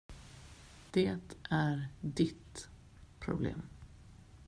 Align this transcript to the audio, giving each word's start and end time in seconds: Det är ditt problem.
Det 0.91 1.17
är 1.49 1.87
ditt 2.01 2.69
problem. 3.19 3.61